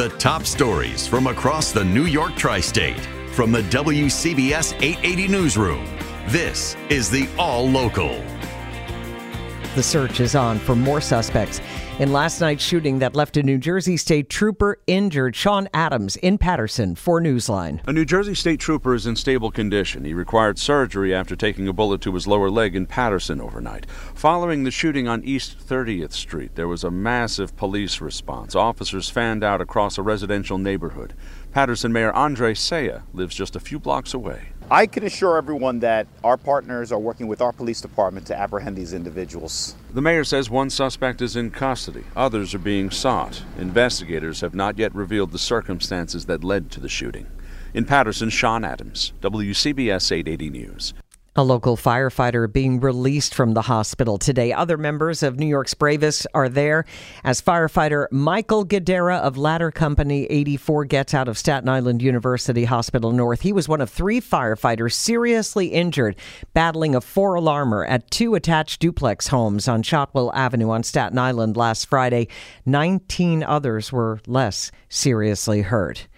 [0.00, 2.98] The top stories from across the New York tri state
[3.34, 5.84] from the WCBS 880 Newsroom.
[6.28, 8.24] This is the All Local.
[9.74, 11.60] The search is on for more suspects
[12.00, 15.36] in last night's shooting that left a New Jersey State trooper injured.
[15.36, 17.86] Sean Adams in Paterson for Newsline.
[17.86, 20.06] A New Jersey State trooper is in stable condition.
[20.06, 23.84] He required surgery after taking a bullet to his lower leg in Paterson overnight.
[24.14, 28.54] Following the shooting on East 30th Street, there was a massive police response.
[28.54, 31.12] Officers fanned out across a residential neighborhood.
[31.52, 34.52] Paterson Mayor Andre Sayegh lives just a few blocks away.
[34.72, 38.76] I can assure everyone that our partners are working with our police department to apprehend
[38.76, 39.74] these individuals.
[39.92, 43.42] The mayor says one suspect is in custody, others are being sought.
[43.58, 47.26] Investigators have not yet revealed the circumstances that led to the shooting.
[47.74, 50.94] In Paterson, Sean Adams, WCBS 880 News.
[51.36, 54.52] A local firefighter being released from the hospital today.
[54.52, 56.84] Other members of New York's bravest are there
[57.22, 63.12] as firefighter Michael Gadara of Ladder Company 84 gets out of Staten Island University Hospital
[63.12, 63.42] North.
[63.42, 66.16] He was one of three firefighters seriously injured
[66.52, 71.56] battling a four alarmer at two attached duplex homes on Shotwell Avenue on Staten Island
[71.56, 72.26] last Friday.
[72.66, 76.08] 19 others were less seriously hurt.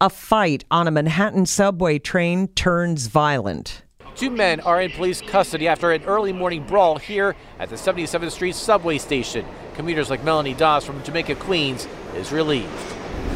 [0.00, 3.83] A fight on a Manhattan subway train turns violent.
[4.16, 8.30] Two men are in police custody after an early morning brawl here at the 77th
[8.30, 9.44] Street subway station.
[9.74, 12.70] Commuters like Melanie Dawes from Jamaica, Queens is relieved.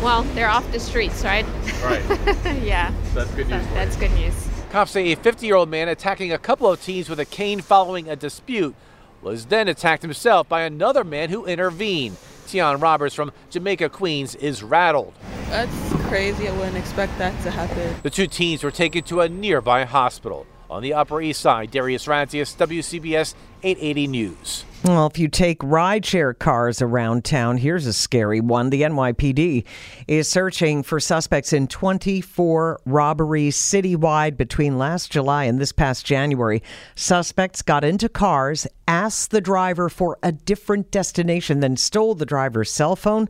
[0.00, 1.44] Well, they're off the streets, right?
[1.82, 2.02] Right.
[2.62, 2.94] yeah.
[3.12, 3.66] That's good news.
[3.74, 4.48] That's good news.
[4.70, 7.60] Cops say a 50 year old man attacking a couple of teens with a cane
[7.60, 8.76] following a dispute
[9.20, 12.16] was then attacked himself by another man who intervened.
[12.46, 15.12] Tion Roberts from Jamaica, Queens is rattled.
[15.48, 16.48] That's crazy.
[16.48, 17.96] I wouldn't expect that to happen.
[18.04, 20.46] The two teens were taken to a nearby hospital.
[20.70, 24.64] On the Upper East Side, Darius Rantius, WCBS 880 News.
[24.84, 28.70] Well, if you take rideshare cars around town, here's a scary one.
[28.70, 29.64] The NYPD
[30.06, 36.62] is searching for suspects in 24 robberies citywide between last July and this past January.
[36.94, 42.70] Suspects got into cars, asked the driver for a different destination, then stole the driver's
[42.70, 43.28] cell phone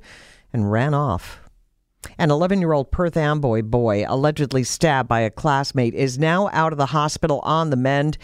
[0.52, 1.40] and ran off.
[2.16, 6.72] An 11 year old Perth Amboy boy, allegedly stabbed by a classmate, is now out
[6.72, 8.18] of the hospital on the mend.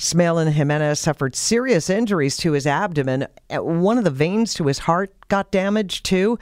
[0.00, 3.26] Smalin Jimenez suffered serious injuries to his abdomen.
[3.50, 6.38] Uh, one of the veins to his heart got damaged too.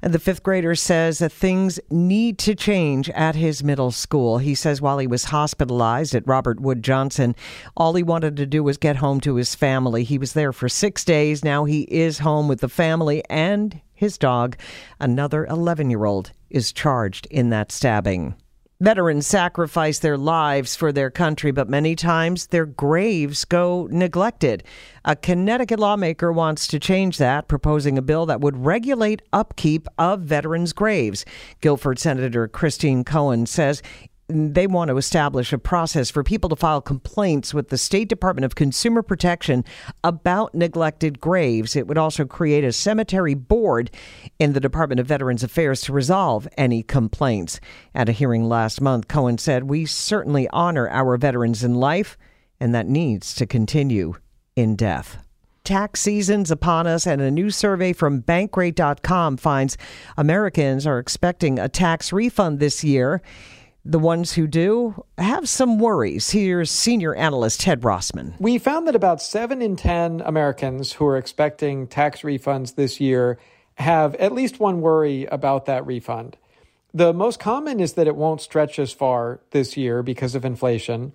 [0.00, 4.38] The fifth grader says that things need to change at his middle school.
[4.38, 7.36] He says while he was hospitalized at Robert Wood Johnson,
[7.76, 10.04] all he wanted to do was get home to his family.
[10.04, 11.44] He was there for six days.
[11.44, 14.56] Now he is home with the family and his dog.
[15.00, 18.34] Another 11 year old is charged in that stabbing.
[18.82, 24.64] Veterans sacrifice their lives for their country, but many times their graves go neglected.
[25.04, 30.22] A Connecticut lawmaker wants to change that, proposing a bill that would regulate upkeep of
[30.22, 31.24] veterans' graves.
[31.60, 33.82] Guilford Senator Christine Cohen says
[34.32, 38.44] they want to establish a process for people to file complaints with the State Department
[38.44, 39.64] of Consumer Protection
[40.02, 41.76] about neglected graves.
[41.76, 43.90] It would also create a cemetery board
[44.38, 47.60] in the Department of Veterans Affairs to resolve any complaints.
[47.94, 52.16] At a hearing last month, Cohen said, We certainly honor our veterans in life,
[52.60, 54.14] and that needs to continue
[54.56, 55.18] in death.
[55.64, 59.78] Tax season's upon us, and a new survey from Bankrate.com finds
[60.16, 63.22] Americans are expecting a tax refund this year.
[63.84, 66.30] The ones who do have some worries.
[66.30, 68.34] Here's senior analyst Ted Rossman.
[68.38, 73.38] We found that about 7 in 10 Americans who are expecting tax refunds this year
[73.74, 76.36] have at least one worry about that refund.
[76.94, 81.12] The most common is that it won't stretch as far this year because of inflation.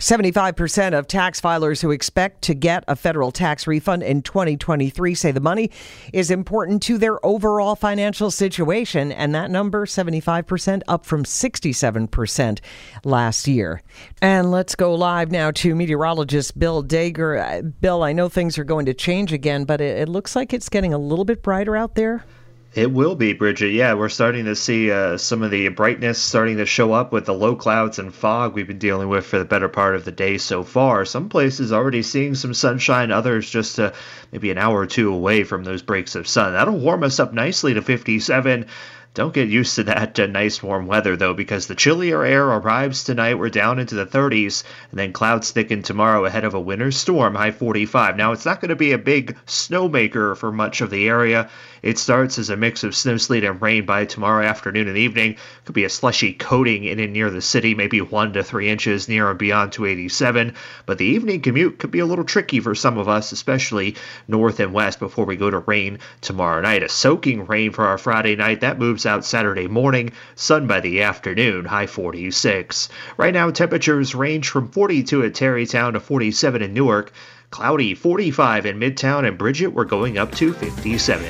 [0.00, 5.30] 75% of tax filers who expect to get a federal tax refund in 2023 say
[5.30, 5.70] the money
[6.14, 9.12] is important to their overall financial situation.
[9.12, 12.60] And that number, 75%, up from 67%
[13.04, 13.82] last year.
[14.22, 17.38] And let's go live now to meteorologist Bill Dager.
[17.38, 20.54] Uh, Bill, I know things are going to change again, but it, it looks like
[20.54, 22.24] it's getting a little bit brighter out there.
[22.72, 23.72] It will be, Bridget.
[23.72, 27.24] Yeah, we're starting to see uh, some of the brightness starting to show up with
[27.24, 30.12] the low clouds and fog we've been dealing with for the better part of the
[30.12, 31.04] day so far.
[31.04, 33.90] Some places already seeing some sunshine, others just uh,
[34.30, 36.52] maybe an hour or two away from those breaks of sun.
[36.52, 38.66] That'll warm us up nicely to 57.
[39.12, 43.02] Don't get used to that uh, nice warm weather though, because the chillier air arrives
[43.02, 43.34] tonight.
[43.40, 44.62] We're down into the 30s,
[44.92, 48.16] and then clouds thicken tomorrow ahead of a winter storm, high 45.
[48.16, 51.50] Now, it's not going to be a big snowmaker for much of the area.
[51.82, 55.36] It starts as a mix of snow, sleet, and rain by tomorrow afternoon and evening.
[55.64, 59.08] Could be a slushy coating in and near the city, maybe one to three inches
[59.08, 60.54] near and beyond 287.
[60.86, 63.96] But the evening commute could be a little tricky for some of us, especially
[64.28, 66.84] north and west, before we go to rain tomorrow night.
[66.84, 68.60] A soaking rain for our Friday night.
[68.60, 72.88] That moves out Saturday morning, sun by the afternoon, high 46.
[73.16, 77.12] Right now, temperatures range from 42 at Tarrytown to 47 in Newark.
[77.50, 81.26] Cloudy 45 in Midtown and Bridget, we're going up to 57.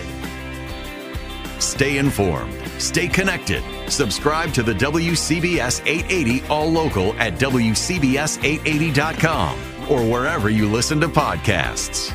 [1.59, 2.55] Stay informed.
[2.79, 3.63] Stay connected.
[3.91, 12.15] Subscribe to the WCBS 880 All Local at WCBS880.com or wherever you listen to podcasts.